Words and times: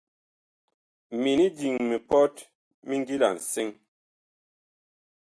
Minig 1.21 1.53
diŋ 1.59 1.75
mipɔt 1.89 2.35
mi 2.87 2.95
ngila 3.01 3.27
nsɛŋ. 3.35 3.69